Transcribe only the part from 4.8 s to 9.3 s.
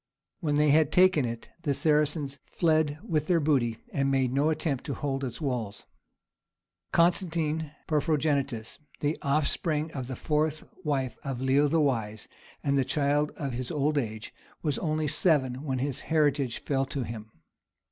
to hold its walls. Constantine Porphyrogenitus, the